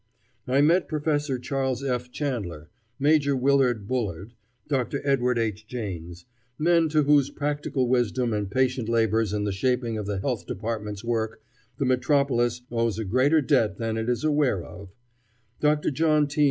[0.47, 2.09] I met Professor Charles F.
[2.09, 4.33] Chandler, Major Willard Bullard,
[4.67, 4.99] Dr.
[5.07, 5.67] Edward H.
[5.67, 6.25] Janes
[6.57, 11.03] men to whose practical wisdom and patient labors in the shaping of the Health Department's
[11.03, 11.43] work
[11.77, 14.89] the metropolis owes a greater debt than it is aware of;
[15.59, 15.91] Dr.
[15.91, 16.39] John T.